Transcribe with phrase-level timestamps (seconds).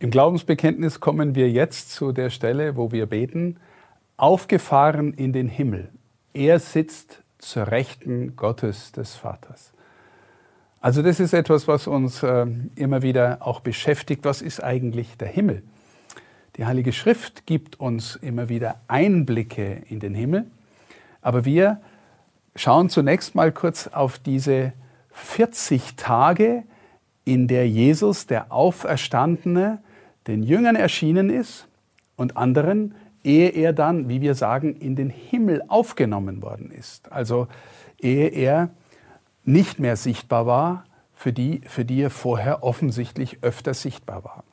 [0.00, 3.56] Im Glaubensbekenntnis kommen wir jetzt zu der Stelle, wo wir beten,
[4.16, 5.88] aufgefahren in den Himmel.
[6.32, 9.72] Er sitzt zur Rechten Gottes des Vaters.
[10.80, 14.24] Also das ist etwas, was uns äh, immer wieder auch beschäftigt.
[14.24, 15.64] Was ist eigentlich der Himmel?
[16.56, 20.46] Die Heilige Schrift gibt uns immer wieder Einblicke in den Himmel,
[21.22, 21.80] aber wir
[22.54, 24.72] schauen zunächst mal kurz auf diese
[25.10, 26.62] 40 Tage,
[27.24, 29.82] in der Jesus, der Auferstandene,
[30.28, 31.66] den Jüngern erschienen ist
[32.16, 37.10] und anderen, ehe er dann, wie wir sagen, in den Himmel aufgenommen worden ist.
[37.10, 37.48] Also
[37.98, 38.70] ehe er
[39.44, 44.44] nicht mehr sichtbar war, für die, für die er vorher offensichtlich öfter sichtbar war.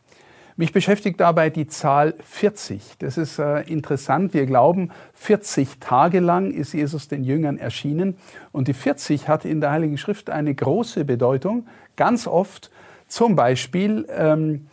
[0.57, 2.93] Mich beschäftigt dabei die Zahl 40.
[2.99, 4.33] Das ist äh, interessant.
[4.33, 8.15] Wir glauben, 40 Tage lang ist Jesus den Jüngern erschienen.
[8.53, 11.67] Und die 40 hat in der Heiligen Schrift eine große Bedeutung.
[11.97, 12.71] Ganz oft
[13.07, 14.67] zum Beispiel ähm,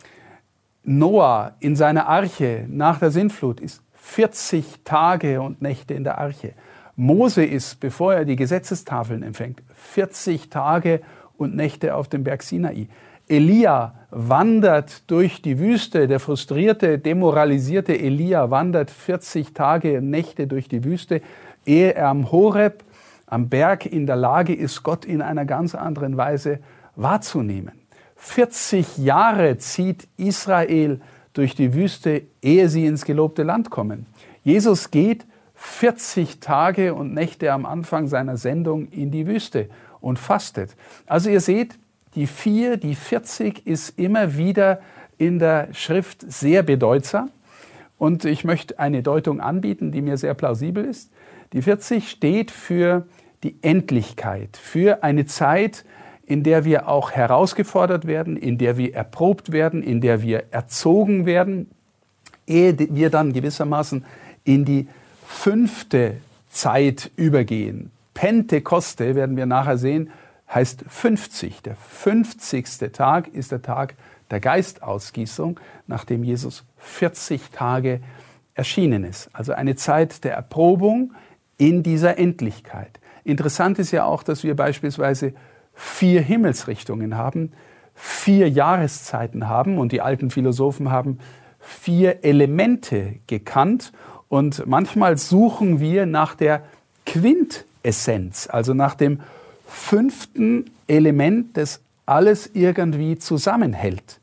[0.83, 6.53] Noah in seiner Arche nach der Sintflut ist 40 Tage und Nächte in der Arche.
[6.95, 11.01] Mose ist, bevor er die Gesetzestafeln empfängt, 40 Tage
[11.37, 12.87] und Nächte auf dem Berg Sinai.
[13.29, 20.67] Elia wandert durch die Wüste, der frustrierte, demoralisierte Elia wandert 40 Tage und Nächte durch
[20.67, 21.21] die Wüste,
[21.65, 22.83] ehe er am Horeb,
[23.25, 26.59] am Berg in der Lage ist, Gott in einer ganz anderen Weise
[26.95, 27.82] wahrzunehmen.
[28.23, 31.01] 40 Jahre zieht Israel
[31.33, 34.05] durch die Wüste, ehe sie ins gelobte Land kommen.
[34.43, 40.75] Jesus geht 40 Tage und Nächte am Anfang seiner Sendung in die Wüste und fastet.
[41.05, 41.77] Also ihr seht,
[42.15, 44.79] die 4, die 40 ist immer wieder
[45.17, 47.29] in der Schrift sehr bedeutsam.
[47.97, 51.11] Und ich möchte eine Deutung anbieten, die mir sehr plausibel ist.
[51.51, 53.05] Die 40 steht für
[53.43, 55.83] die Endlichkeit, für eine Zeit,
[56.25, 61.25] in der wir auch herausgefordert werden, in der wir erprobt werden, in der wir erzogen
[61.25, 61.69] werden,
[62.47, 64.05] ehe wir dann gewissermaßen
[64.43, 64.87] in die
[65.25, 66.17] fünfte
[66.49, 67.91] Zeit übergehen.
[68.13, 70.11] Pentekoste werden wir nachher sehen,
[70.53, 71.61] heißt 50.
[71.63, 72.91] Der 50.
[72.93, 73.95] Tag ist der Tag
[74.29, 78.01] der Geistausgießung, nachdem Jesus 40 Tage
[78.53, 79.29] erschienen ist.
[79.33, 81.13] Also eine Zeit der Erprobung
[81.57, 82.99] in dieser Endlichkeit.
[83.23, 85.33] Interessant ist ja auch, dass wir beispielsweise
[85.73, 87.51] vier Himmelsrichtungen haben,
[87.95, 91.19] vier Jahreszeiten haben und die alten Philosophen haben
[91.59, 93.91] vier Elemente gekannt
[94.27, 96.63] und manchmal suchen wir nach der
[97.05, 99.19] Quintessenz, also nach dem
[99.67, 104.19] fünften Element, das alles irgendwie zusammenhält.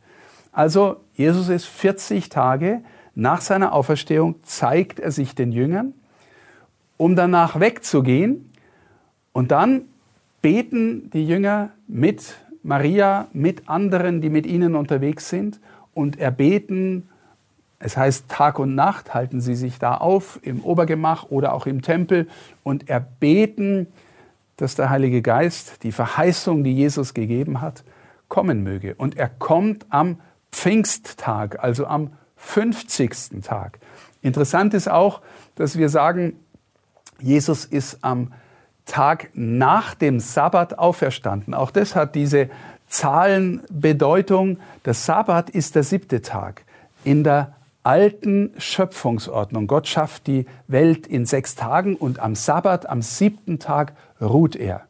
[0.53, 2.83] Also Jesus ist 40 Tage
[3.15, 5.95] nach seiner Auferstehung, zeigt er sich den Jüngern,
[6.97, 8.51] um danach wegzugehen
[9.33, 9.83] und dann
[10.43, 15.61] beten die Jünger mit Maria, mit anderen, die mit ihnen unterwegs sind
[15.95, 17.09] und erbeten,
[17.79, 21.81] es heißt Tag und Nacht, halten sie sich da auf im Obergemach oder auch im
[21.81, 22.29] Tempel
[22.63, 23.87] und erbeten,
[24.57, 27.83] dass der Heilige Geist die Verheißung, die Jesus gegeben hat,
[28.29, 28.95] kommen möge.
[28.97, 30.21] Und er kommt am
[30.53, 33.43] Pfingsttag, also am 50.
[33.43, 33.79] Tag.
[34.21, 35.23] Interessant ist auch,
[35.55, 36.35] dass wir sagen,
[37.19, 38.33] Jesus ist am
[38.87, 41.55] Tag nach dem Sabbat auferstanden.
[41.55, 42.51] Auch das hat diese
[42.89, 44.59] Zahlenbedeutung.
[44.85, 46.65] Der Sabbat ist der siebte Tag.
[47.05, 49.67] In der alten Schöpfungsordnung.
[49.67, 54.83] Gott schafft die Welt in sechs Tagen und am Sabbat, am siebten Tag, ruht er.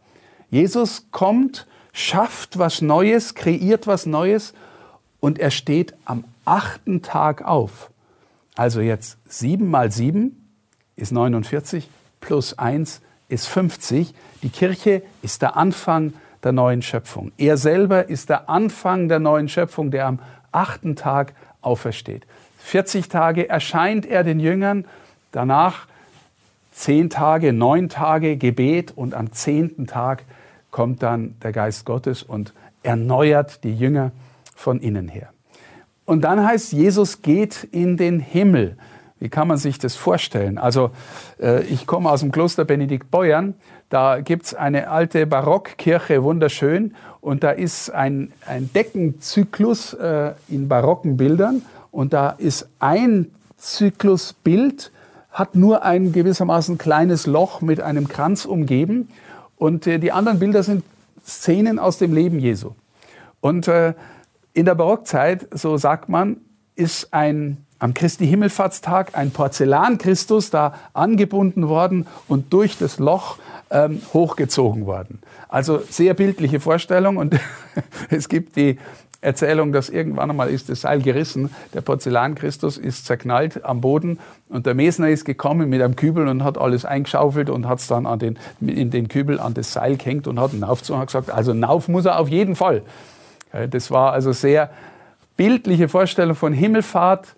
[0.51, 4.55] Jesus kommt, schafft was Neues, kreiert was Neues
[5.21, 7.91] und er steht am achten Tag auf.
[8.57, 10.53] Also jetzt sieben mal sieben
[10.97, 11.89] ist 49
[12.21, 14.15] plus eins ist 50.
[14.43, 17.33] Die Kirche ist der Anfang der neuen Schöpfung.
[17.37, 20.19] Er selber ist der Anfang der neuen Schöpfung, der am
[20.53, 22.27] achten Tag aufersteht.
[22.59, 24.85] 40 Tage erscheint er den Jüngern,
[25.33, 25.87] danach
[26.73, 30.25] zehn Tage, neun Tage Gebet und am zehnten Tag
[30.71, 34.13] kommt dann der Geist Gottes und erneuert die Jünger
[34.55, 35.31] von innen her.
[36.05, 38.77] Und dann heißt, Jesus geht in den Himmel.
[39.21, 40.57] Wie kann man sich das vorstellen?
[40.59, 40.91] Also
[41.41, 43.55] äh, ich komme aus dem Kloster Benedikt Beuern.
[43.91, 46.95] Da gibt's eine alte Barockkirche, wunderschön.
[47.21, 51.63] Und da ist ein, ein Deckenzyklus äh, in barocken Bildern.
[51.91, 53.27] Und da ist ein
[53.59, 54.91] Zyklusbild,
[55.31, 59.11] hat nur ein gewissermaßen kleines Loch mit einem Kranz umgeben.
[59.57, 60.83] Und äh, die anderen Bilder sind
[61.27, 62.71] Szenen aus dem Leben Jesu.
[63.41, 63.93] Und äh,
[64.55, 66.39] in der Barockzeit, so sagt man,
[66.75, 73.38] ist ein am Christi Himmelfahrtstag ein Porzellan-Christus da angebunden worden und durch das Loch
[73.71, 75.21] ähm, hochgezogen worden.
[75.48, 77.38] Also sehr bildliche Vorstellung und
[78.10, 78.78] es gibt die
[79.22, 84.18] Erzählung, dass irgendwann einmal ist das Seil gerissen, der Porzellan-Christus ist zerknallt am Boden
[84.48, 87.86] und der Mesner ist gekommen mit einem Kübel und hat alles eingeschaufelt und hat es
[87.86, 91.04] dann an den, in den Kübel an das Seil gehängt und hat einen Nauf und
[91.04, 92.82] gesagt, also Nauf muss er auf jeden Fall.
[93.71, 94.71] Das war also sehr
[95.36, 97.34] bildliche Vorstellung von Himmelfahrt.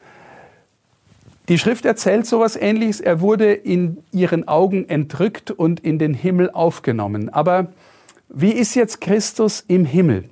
[1.52, 3.02] Die Schrift erzählt sowas ähnliches.
[3.02, 7.28] Er wurde in ihren Augen entrückt und in den Himmel aufgenommen.
[7.28, 7.74] Aber
[8.30, 10.30] wie ist jetzt Christus im Himmel?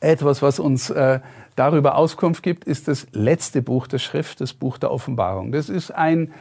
[0.00, 1.20] Etwas, was uns äh,
[1.54, 5.52] darüber Auskunft gibt, ist das letzte Buch der Schrift, das Buch der Offenbarung.
[5.52, 6.32] Das ist ein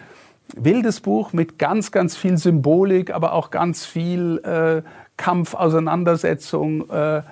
[0.55, 4.83] wildes Buch mit ganz, ganz viel Symbolik, aber auch ganz viel äh,
[5.17, 7.23] Kampf, Auseinandersetzung, äh,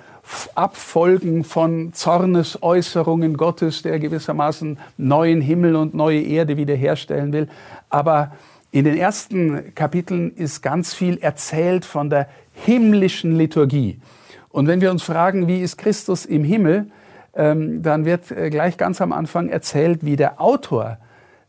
[0.54, 7.48] Abfolgen von Zornesäußerungen Gottes, der gewissermaßen neuen Himmel und neue Erde wiederherstellen will.
[7.90, 8.32] Aber
[8.70, 14.00] in den ersten Kapiteln ist ganz viel erzählt von der himmlischen Liturgie.
[14.48, 16.90] Und wenn wir uns fragen, wie ist Christus im Himmel,
[17.34, 20.98] ähm, dann wird äh, gleich ganz am Anfang erzählt, wie der Autor,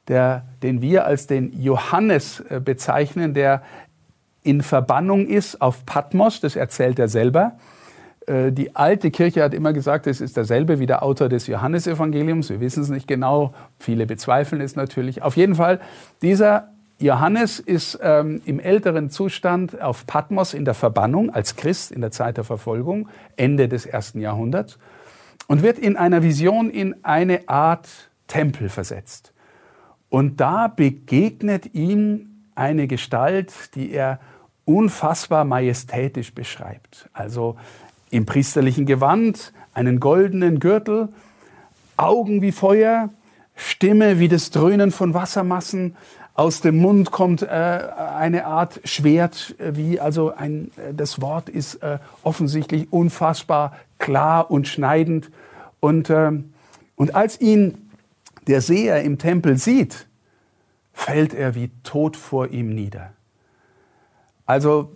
[0.07, 3.61] der, den wir als den Johannes äh, bezeichnen, der
[4.43, 7.53] in Verbannung ist auf Patmos, das erzählt er selber.
[8.27, 12.49] Äh, die alte Kirche hat immer gesagt, es ist derselbe wie der Autor des Johannesevangeliums.
[12.49, 13.53] Wir wissen es nicht genau.
[13.79, 15.21] Viele bezweifeln es natürlich.
[15.21, 15.79] Auf jeden Fall,
[16.21, 22.01] dieser Johannes ist ähm, im älteren Zustand auf Patmos in der Verbannung als Christ in
[22.01, 24.77] der Zeit der Verfolgung, Ende des ersten Jahrhunderts,
[25.47, 27.89] und wird in einer Vision in eine Art
[28.27, 29.33] Tempel versetzt.
[30.09, 34.19] Und da begegnet ihm eine Gestalt, die er
[34.63, 37.09] unfassbar majestätisch beschreibt.
[37.13, 37.57] Also
[38.15, 41.09] im priesterlichen Gewand, einen goldenen Gürtel,
[41.97, 43.09] Augen wie Feuer,
[43.55, 45.95] Stimme wie das Dröhnen von Wassermassen,
[46.33, 51.47] aus dem Mund kommt äh, eine Art Schwert, äh, wie also ein, äh, das Wort
[51.47, 55.31] ist äh, offensichtlich unfassbar klar und schneidend.
[55.79, 56.31] Und, äh,
[56.97, 57.89] und als ihn
[58.47, 60.07] der Seher im Tempel sieht,
[60.91, 63.13] fällt er wie tot vor ihm nieder.
[64.45, 64.93] Also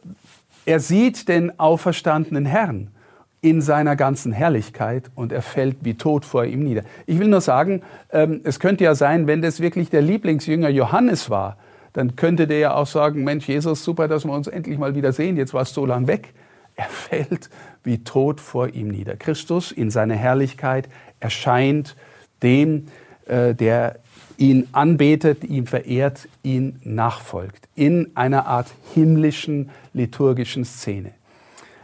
[0.66, 2.92] er sieht den auferstandenen Herrn
[3.42, 6.84] in seiner ganzen Herrlichkeit und er fällt wie tot vor ihm nieder.
[7.06, 7.82] Ich will nur sagen,
[8.12, 11.58] ähm, es könnte ja sein, wenn das wirklich der Lieblingsjünger Johannes war,
[11.94, 15.14] dann könnte der ja auch sagen, Mensch, Jesus, super, dass wir uns endlich mal wieder
[15.14, 16.34] sehen, jetzt warst du so lang weg.
[16.76, 17.50] Er fällt
[17.84, 19.16] wie tot vor ihm nieder.
[19.16, 20.90] Christus in seiner Herrlichkeit
[21.20, 21.96] erscheint
[22.44, 22.88] dem,
[23.26, 24.00] äh, der
[24.38, 31.12] ihn anbetet, ihn verehrt, ihn nachfolgt, in einer Art himmlischen liturgischen Szene.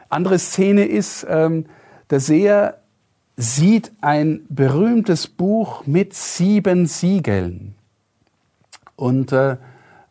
[0.09, 1.65] Andere Szene ist, ähm,
[2.09, 2.77] der Seher
[3.37, 7.75] sieht ein berühmtes Buch mit sieben Siegeln
[8.95, 9.57] und äh,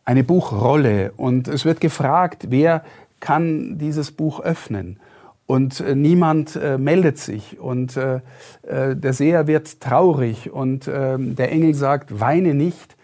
[0.03, 1.13] eine Buchrolle.
[1.17, 2.83] Und es wird gefragt, wer
[3.19, 4.99] kann dieses Buch öffnen?
[5.47, 7.59] Und äh, niemand äh, meldet sich.
[7.59, 8.19] Und äh,
[8.63, 10.51] äh der Seher wird traurig.
[10.51, 12.95] Und ähm, der Engel sagt, weine nicht,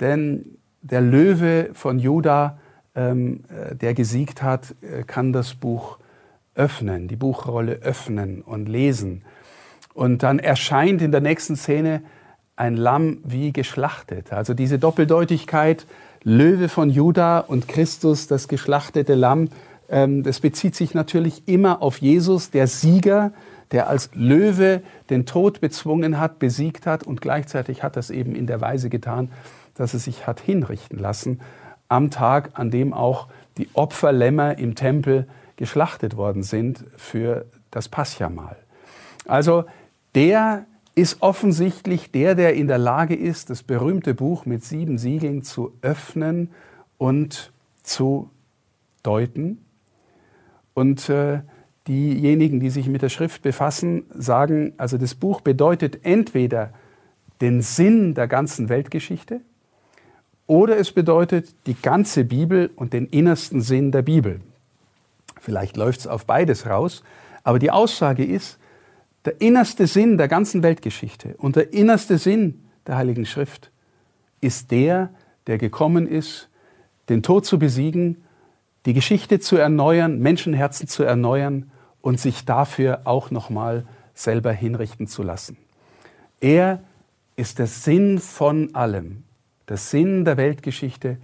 [0.00, 2.58] denn der Löwe von Juda,
[2.94, 4.74] ähm, äh, der gesiegt hat,
[5.06, 6.07] kann das Buch öffnen
[6.58, 9.22] öffnen, die Buchrolle öffnen und lesen.
[9.94, 12.02] Und dann erscheint in der nächsten Szene
[12.56, 14.32] ein Lamm wie geschlachtet.
[14.32, 15.86] Also diese Doppeldeutigkeit,
[16.24, 19.48] Löwe von Juda und Christus, das geschlachtete Lamm,
[19.88, 23.32] ähm, das bezieht sich natürlich immer auf Jesus, der Sieger,
[23.70, 28.46] der als Löwe den Tod bezwungen hat, besiegt hat und gleichzeitig hat das eben in
[28.46, 29.30] der Weise getan,
[29.74, 31.40] dass er sich hat hinrichten lassen
[31.88, 35.26] am Tag, an dem auch die Opferlämmer im Tempel
[35.58, 38.56] geschlachtet worden sind für das Paschamal.
[39.26, 39.64] Also
[40.14, 45.42] der ist offensichtlich der, der in der Lage ist, das berühmte Buch mit sieben Siegeln
[45.42, 46.50] zu öffnen
[46.96, 48.30] und zu
[49.02, 49.64] deuten.
[50.74, 51.40] Und äh,
[51.86, 56.72] diejenigen, die sich mit der Schrift befassen, sagen, also das Buch bedeutet entweder
[57.40, 59.40] den Sinn der ganzen Weltgeschichte
[60.46, 64.40] oder es bedeutet die ganze Bibel und den innersten Sinn der Bibel.
[65.48, 67.02] Vielleicht läuft es auf beides raus.
[67.42, 68.58] Aber die Aussage ist,
[69.24, 73.70] der innerste Sinn der ganzen Weltgeschichte und der innerste Sinn der Heiligen Schrift
[74.42, 75.08] ist der,
[75.46, 76.50] der gekommen ist,
[77.08, 78.18] den Tod zu besiegen,
[78.84, 81.70] die Geschichte zu erneuern, Menschenherzen zu erneuern
[82.02, 85.56] und sich dafür auch nochmal selber hinrichten zu lassen.
[86.42, 86.82] Er
[87.36, 89.22] ist der Sinn von allem,
[89.66, 91.16] der Sinn der Weltgeschichte,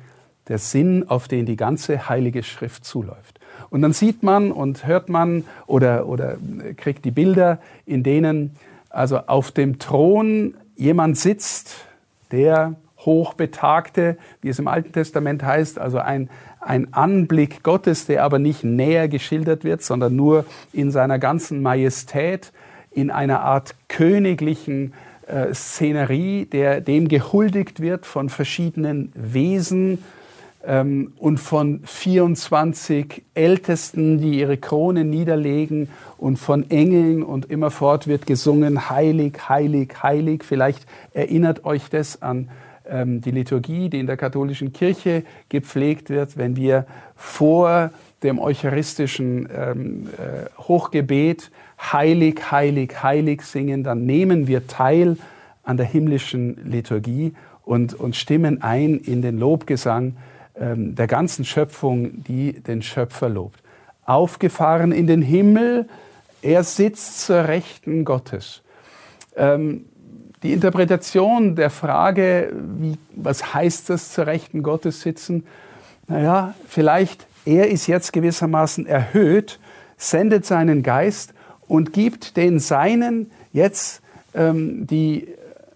[0.48, 3.40] der Sinn, auf den die ganze Heilige Schrift zuläuft.
[3.70, 6.36] Und dann sieht man und hört man oder, oder
[6.76, 8.56] kriegt die Bilder, in denen
[8.90, 11.76] also auf dem Thron jemand sitzt,
[12.30, 18.38] der Hochbetagte, wie es im Alten Testament heißt, also ein, ein Anblick Gottes, der aber
[18.38, 22.52] nicht näher geschildert wird, sondern nur in seiner ganzen Majestät,
[22.90, 24.94] in einer Art königlichen
[25.26, 29.98] äh, Szenerie, der, dem gehuldigt wird von verschiedenen Wesen
[30.66, 38.88] und von 24 Ältesten, die ihre Krone niederlegen und von Engeln und immerfort wird gesungen,
[38.88, 40.42] heilig, heilig, heilig.
[40.42, 42.48] Vielleicht erinnert euch das an
[42.86, 47.90] ähm, die Liturgie, die in der katholischen Kirche gepflegt wird, wenn wir vor
[48.22, 51.50] dem eucharistischen ähm, äh, Hochgebet
[51.92, 55.18] heilig, heilig, heilig singen, dann nehmen wir teil
[55.62, 60.14] an der himmlischen Liturgie und, und stimmen ein in den Lobgesang
[60.58, 63.60] ähm, der ganzen Schöpfung, die den Schöpfer lobt.
[64.04, 65.88] Aufgefahren in den Himmel,
[66.42, 68.62] er sitzt zur Rechten Gottes.
[69.36, 69.86] Ähm,
[70.42, 75.46] die Interpretation der Frage, wie, was heißt das zur Rechten Gottes sitzen?
[76.06, 79.58] Naja, vielleicht er ist jetzt gewissermaßen erhöht,
[79.96, 81.34] sendet seinen Geist
[81.66, 84.02] und gibt den Seinen jetzt
[84.34, 85.28] ähm, die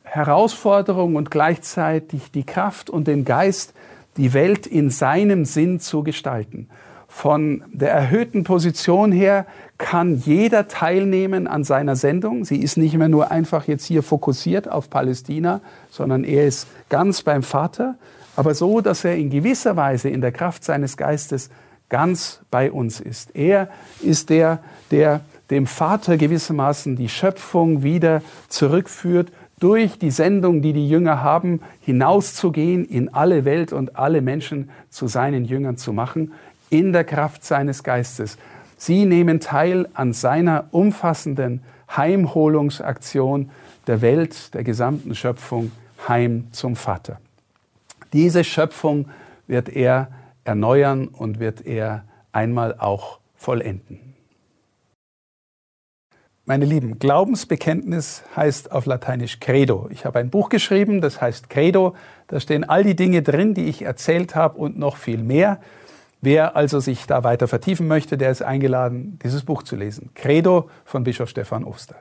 [0.04, 3.74] Herausforderung und gleichzeitig die Kraft und den Geist,
[4.18, 6.68] die Welt in seinem Sinn zu gestalten.
[7.06, 9.46] Von der erhöhten Position her
[9.78, 12.44] kann jeder teilnehmen an seiner Sendung.
[12.44, 17.22] Sie ist nicht mehr nur einfach jetzt hier fokussiert auf Palästina, sondern er ist ganz
[17.22, 17.94] beim Vater,
[18.36, 21.48] aber so, dass er in gewisser Weise in der Kraft seines Geistes
[21.88, 23.34] ganz bei uns ist.
[23.34, 23.68] Er
[24.02, 24.58] ist der,
[24.90, 31.60] der dem Vater gewissermaßen die Schöpfung wieder zurückführt, durch die Sendung, die die Jünger haben,
[31.80, 36.32] hinauszugehen in alle Welt und alle Menschen zu seinen Jüngern zu machen
[36.70, 38.38] in der Kraft seines Geistes.
[38.76, 41.62] Sie nehmen teil an seiner umfassenden
[41.96, 43.50] Heimholungsaktion
[43.86, 45.72] der Welt, der gesamten Schöpfung
[46.06, 47.18] heim zum Vater.
[48.12, 49.06] Diese Schöpfung
[49.46, 50.08] wird er
[50.44, 54.08] erneuern und wird er einmal auch vollenden.
[56.48, 59.90] Meine Lieben, Glaubensbekenntnis heißt auf Lateinisch Credo.
[59.92, 61.94] Ich habe ein Buch geschrieben, das heißt Credo.
[62.26, 65.60] Da stehen all die Dinge drin, die ich erzählt habe und noch viel mehr.
[66.22, 70.08] Wer also sich da weiter vertiefen möchte, der ist eingeladen, dieses Buch zu lesen.
[70.14, 71.96] Credo von Bischof Stefan Oster.